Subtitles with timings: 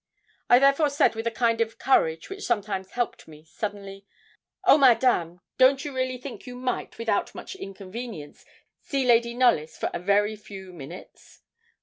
[0.49, 4.07] I therefore said with a kind of courage which sometimes helped me suddenly
[4.65, 8.43] 'Oh, Madame, don't you really think you might, without much inconvenience,
[8.79, 11.41] see Lady Knollys for a very few minutes?'